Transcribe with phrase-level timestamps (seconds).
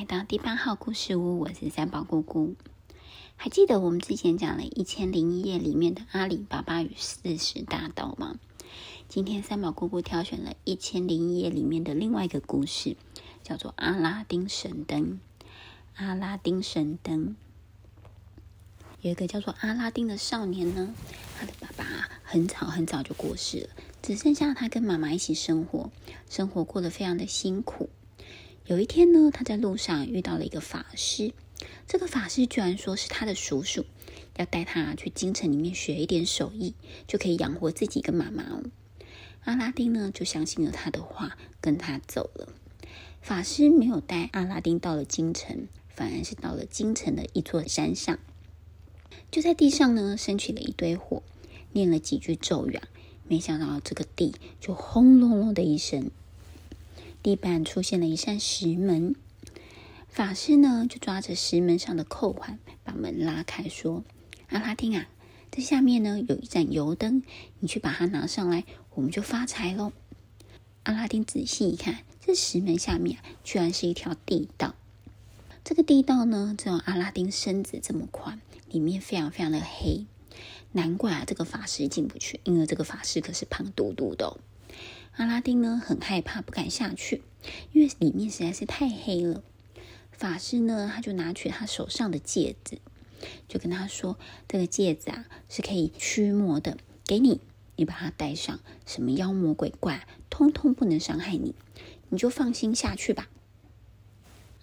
[0.00, 2.54] 来到第八号故事屋，我是三宝姑姑。
[3.36, 8.36] 还记得我们之前讲了《一千零一夜》里面的阿里巴巴与四十大盗吗？
[9.10, 12.96] 今天三宝姑姑挑选了一千零一夜里面的另外一个故事，
[13.42, 15.20] 叫做《阿拉丁神灯》。
[15.96, 17.36] 阿拉丁神灯
[19.02, 20.94] 有一个叫做阿拉丁的少年呢，
[21.38, 21.84] 他的爸爸
[22.22, 23.68] 很早很早就过世了，
[24.00, 25.90] 只剩下他跟妈妈一起生活，
[26.30, 27.90] 生活过得非常的辛苦。
[28.70, 31.32] 有一天呢，他在路上遇到了一个法师。
[31.88, 33.84] 这个法师居然说是他的叔叔，
[34.36, 36.74] 要带他去京城里面学一点手艺，
[37.08, 38.62] 就可以养活自己跟妈妈哦。
[39.42, 42.48] 阿拉丁呢，就相信了他的话，跟他走了。
[43.20, 48.20] 法师没有带阿拉丁到了京城，反而是到了京城的一座山上，
[49.32, 51.24] 就在地上呢升起了一堆火，
[51.72, 52.78] 念了几句咒语，
[53.26, 56.12] 没想到这个地就轰隆隆的一声。
[57.22, 59.14] 地板出现了一扇石门，
[60.08, 64.02] 法师呢就抓着石门上的扣环，把门拉开，说
[64.48, 65.06] ：“阿拉丁啊，
[65.50, 67.22] 这下面呢有一盏油灯，
[67.58, 69.92] 你去把它拿上来，我们就发财喽。”
[70.84, 74.74] 阿拉丁仔细一看，这石门下面居然是一条地道。
[75.62, 80.06] 这个地道呢，只有阿拉丁身子这么宽，里面非常非常的黑，
[80.72, 84.40] 难怪啊，这个法师进不去，因为这个法师可是胖嘟嘟的哦。
[85.16, 87.22] 阿拉丁呢很害怕，不敢下去，
[87.72, 89.42] 因为里面实在是太黑了。
[90.12, 92.78] 法师呢，他就拿取他手上的戒指，
[93.48, 97.40] 就跟他说：“这个戒指啊是可以驱魔的，给你，
[97.76, 101.54] 你把它戴上，什么妖魔鬼怪通通不能伤害你，
[102.08, 103.28] 你就放心下去吧。”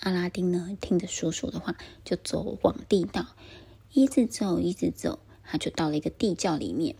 [0.00, 3.34] 阿拉丁呢听着叔叔的话，就走往地道，
[3.92, 6.96] 一直走，一直走，他就到了一个地窖里面。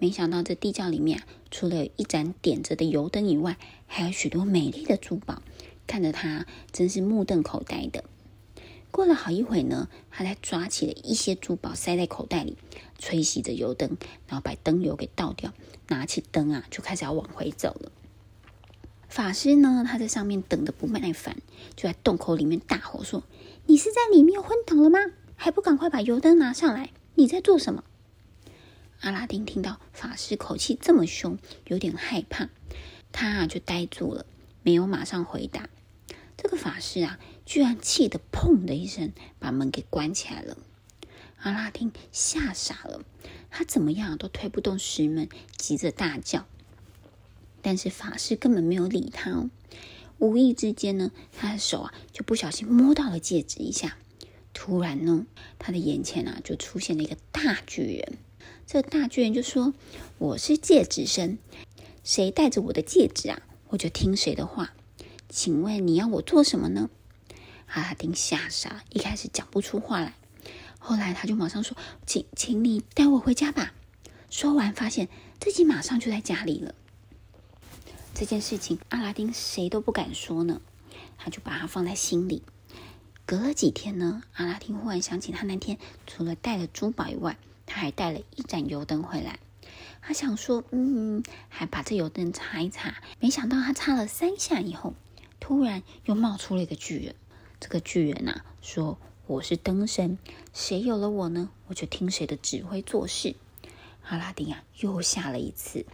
[0.00, 5.42] 没想到这地窖里面啊，除了有一盏点着的油灯以外，还有许多美丽的珠宝，
[5.86, 8.02] 看着他真是目瞪口呆的。
[8.90, 12.56] 过了好一会呢，他才抓起了一些珠宝塞在口袋里，
[12.98, 15.52] 吹熄着油灯，然后把灯油给倒掉，
[15.88, 17.92] 拿起灯啊就开始要往回走了。
[19.06, 21.36] 法师呢，他在上面等的不耐烦，
[21.76, 23.22] 就在洞口里面大吼说
[23.66, 24.98] ：“你是在里面昏倒了吗？
[25.36, 26.88] 还不赶快把油灯拿上来？
[27.16, 27.84] 你在做什么？”
[29.00, 32.50] 阿拉丁听到法师口气这么凶，有点害怕，
[33.12, 34.26] 他啊就呆住了，
[34.62, 35.70] 没有马上回答。
[36.36, 40.58] 这个法师啊，居然气得砰的一声把门给关起来了。
[41.38, 43.02] 阿拉丁吓傻了，
[43.50, 46.46] 他怎么样都推不动石门，急着大叫。
[47.62, 49.48] 但是法师根本没有理他哦。
[50.18, 53.96] 无意之间呢，他的手啊就不小心摸到了戒指一下。
[54.52, 55.24] 突然呢，
[55.58, 58.18] 他的眼前啊就出现了一个大巨人。
[58.66, 59.74] 这大巨人就说
[60.18, 61.38] ：“我是戒指神，
[62.04, 64.74] 谁戴着我的戒指啊，我就听谁的话。
[65.28, 66.90] 请问你要我做什么呢？”
[67.66, 70.14] 阿拉丁吓傻，一开始讲不出话来。
[70.78, 73.74] 后来他就马上说：“请，请你带我回家吧。”
[74.30, 75.08] 说完，发现
[75.40, 76.74] 自己马上就在家里了。
[78.14, 80.60] 这件事情，阿拉丁谁都不敢说呢，
[81.18, 82.42] 他就把它放在心里。
[83.24, 87.38] 隔了几天呢，阿拉丁忽然想起他那天除了带了珠宝以外，
[87.72, 89.38] 他还带了一盏油灯回来，
[90.02, 92.96] 他想说，嗯，还把这油灯擦一擦。
[93.20, 94.94] 没想到他擦了三下以后，
[95.38, 97.14] 突然又冒出了一个巨人。
[97.60, 98.98] 这个巨人啊，说
[99.28, 100.18] ：“我是灯神，
[100.52, 103.36] 谁有了我呢，我就听谁的指挥做事。”
[104.08, 105.86] 阿拉丁啊，又吓了一次。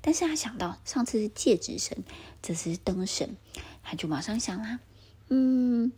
[0.00, 2.04] 但是他想到上次是戒指神，
[2.40, 3.36] 这次是灯神，
[3.82, 4.78] 他就马上想啦，
[5.28, 5.90] 嗯，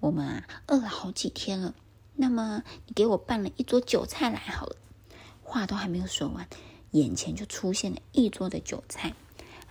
[0.00, 1.74] 我们啊饿了好几天了。
[2.16, 4.76] 那么你给我办了一桌酒菜来好了。
[5.42, 6.48] 话都还没有说完，
[6.92, 9.14] 眼前就出现了一桌的酒菜。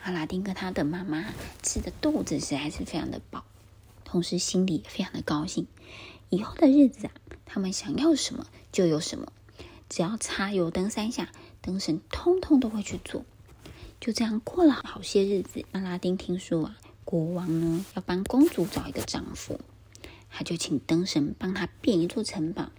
[0.03, 3.45] 阿拉丁跟他的妈妈吃的肚子实在是非常的饱，
[4.03, 5.65] 同时心里也非常的高兴。
[6.29, 7.13] 以后的日子啊，
[7.45, 9.31] 他们想要什么就有什么，
[9.89, 11.31] 只要擦油灯三下，
[11.61, 13.23] 灯神通通都会去做。
[13.99, 19.59] 就这样过了好些日子，阿拉丁听说啊，国王呢要帮公主找一个丈夫。
[20.35, 22.71] 他就请灯神帮他变一座城堡，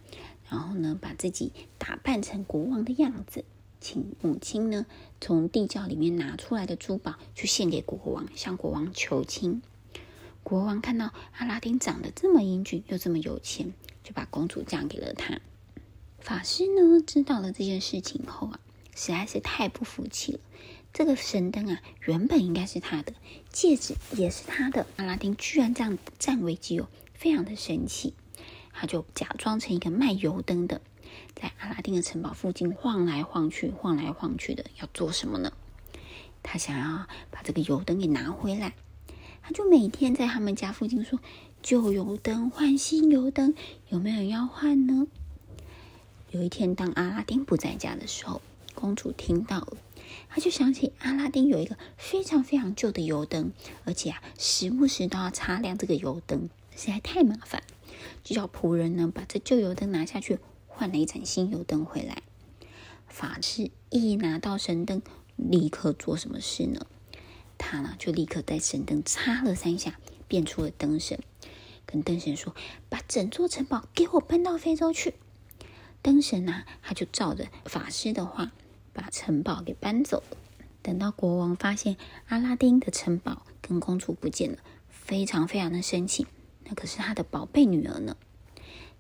[0.51, 3.45] 然后呢，把自己打扮成国王的样子，
[3.81, 4.87] 请母亲呢
[5.21, 9.63] 从地窖里面拿出来的珠宝去献给国王，向国王求亲。
[10.43, 13.73] 国王看到阿拉丁长得这么英俊又这么有钱，
[14.03, 15.41] 就把公主嫁给了他。
[16.19, 18.59] 法师呢知道了这件事情后啊，
[18.97, 20.41] 实在是太不服气了。
[20.93, 23.15] 这个神灯啊，原本应该是他的，
[23.53, 26.89] 戒指也是他的，阿拉丁居然这样占为己有。
[27.25, 28.13] 非常的生气，
[28.71, 30.83] 他就假装成一个卖油灯的，
[31.35, 35.51] 在阿拉丁的城堡附近晃来晃去、晃来晃去的，要做什么呢？
[36.43, 38.75] 他想要把这个油灯给拿回来。
[39.41, 41.19] 他就每天在他们家附近说
[41.63, 43.55] ：“旧油灯换新油灯，
[43.89, 45.07] 有没有人要换呢？”
[46.31, 48.43] 有一天，当阿拉丁不在家的时候，
[48.75, 49.79] 公主听到了，
[50.29, 53.53] 他就想起阿拉丁有一个非常非常旧的油灯，
[53.85, 57.63] 而且啊，时不时都要擦亮这个油灯，实在太麻烦，
[58.23, 62.23] 就叫仆人呢把这旧油灯拿下去，换了一盏新油灯回来。
[63.07, 65.01] 法师一拿到神灯，
[65.37, 66.87] 立刻做什么事呢？
[67.57, 71.21] 他呢，就立刻在神灯擦了三下，变出了灯神，
[71.87, 72.55] 跟灯神说
[72.91, 75.15] ：“把整座城堡给我搬到非洲去。”
[76.03, 78.53] 灯神呢，他就照着法师的话，
[78.95, 80.37] 把城堡给搬走了。
[80.81, 81.97] 等到国王发现
[82.29, 84.59] 阿拉丁的城堡跟公主不见了，
[84.89, 86.27] 非常非常的生气。
[86.65, 88.17] 那可是他的宝贝女儿呢？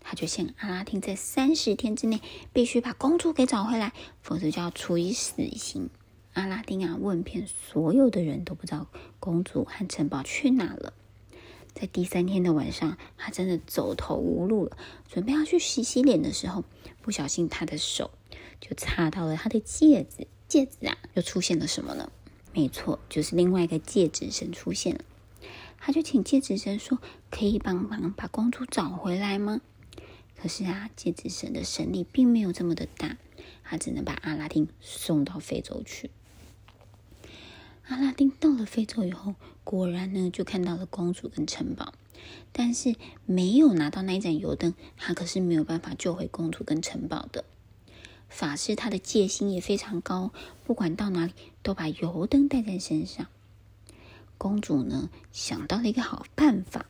[0.00, 2.20] 他就向阿拉丁在三十天之内
[2.52, 5.88] 必须把公主给找回来，否则就要处以死刑。
[6.34, 8.88] 阿拉丁啊，问遍所有的人都不知道
[9.18, 10.92] 公主和城堡去哪了。
[11.72, 14.76] 在第三天的晚上，他真的走投无路了，
[15.08, 16.64] 准备要去洗洗脸的时候，
[17.00, 18.10] 不小心他的手
[18.60, 20.26] 就擦到了他的戒指。
[20.46, 22.12] 戒指啊，又出现了什么呢？
[22.52, 25.00] 没错，就是另外一个戒指神出现了。
[25.78, 26.98] 他就请戒指神说
[27.30, 29.60] ：“可以帮忙把公主找回来吗？”
[30.36, 33.16] 可是啊，戒指神的神力并没有这么的大，
[33.64, 36.10] 他只能把阿拉丁送到非洲去。
[37.88, 41.92] 阿拉丁到了非洲以后，果然呢，就看到了公主跟城堡，
[42.52, 42.94] 但是
[43.26, 47.44] 没有拿到那一盏油灯，他可是没有办法救回公主跟城堡的。
[48.34, 50.32] 法师他的戒心也非常高，
[50.64, 51.32] 不管到哪里
[51.62, 53.28] 都把油灯带在身上。
[54.36, 56.86] 公主呢，想到了一个好办法，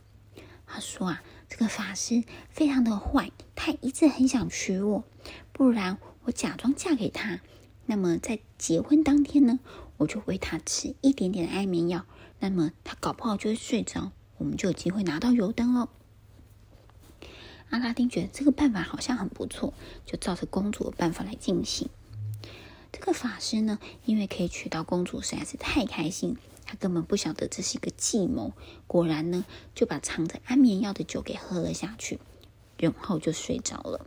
[0.67, 5.05] 她说啊，这个法师非常的坏，他一直很想娶我，
[5.53, 7.41] 不然我假装嫁给他，
[7.85, 9.61] 那么在结婚当天呢，
[9.99, 12.07] 我就喂他吃一点点的安眠药，
[12.41, 15.91] 那么他搞不好就会睡着，我们就有机会拿到油灯喽。
[17.71, 19.75] 阿拉丁觉得这个办法好像很不错，
[20.07, 21.89] 就照着公主的办法来进行。
[22.93, 28.53] 这个法师呢，因为可以娶到公主，实在是太开心，他根本不晓得这是一个计谋。
[28.87, 29.45] 果然呢，
[29.75, 32.21] 就把藏着安眠药的酒给喝了下去，
[32.79, 34.07] 然后就睡着了。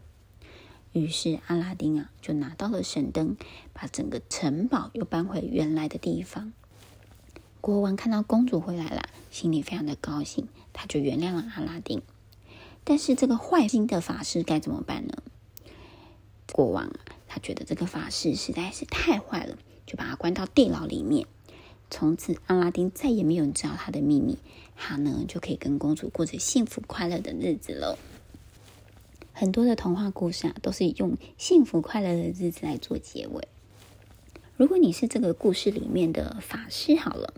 [0.93, 3.35] 于是阿拉丁啊，就拿到了神灯，
[3.73, 6.53] 把整个城堡又搬回原来的地方。
[7.59, 12.01] 国王看到公主回来了，心里非常的高兴，他就原谅了阿拉丁。
[12.89, 15.17] 但是这个坏心的法师该怎么办呢？
[16.53, 21.27] 国王啊，他觉得这个法师实在是太坏了，就把他关到地牢里面。
[21.89, 24.37] 从此，阿拉丁再也没有人知道他的秘密，
[24.77, 27.99] 他呢就可以跟公主过着幸福快乐的日子了。
[29.33, 33.49] 很多的童话故事啊，都是用幸福快乐的日子来做结尾。
[34.55, 37.33] 如果你是这个故事里面的法师，好了，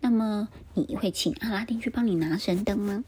[0.00, 3.04] 那么你会请阿拉丁去帮你拿神灯吗？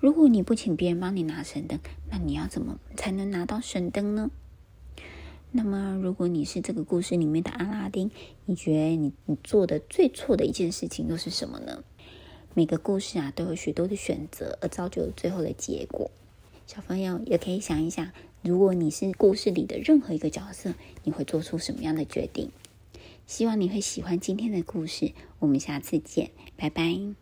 [0.00, 1.78] 如果你不请别人帮你拿神灯，
[2.10, 4.30] 那你要怎么才能拿到神灯呢？
[5.52, 8.10] 那么，如果你是这个故事里面的阿拉丁，
[8.46, 11.84] 你觉得你你做的最错的一件事情又是什么呢？
[12.54, 16.10] 每个故事啊，都有许多的选择，而造就了最后的结果。
[16.66, 18.10] 小朋友也可以想一想，
[18.42, 20.72] 如果你是故事里的任何一个角色，
[21.04, 22.50] 你会做出什么样的决定？
[23.26, 27.19] 希望你会喜欢今天的故事，我们下次见，拜拜。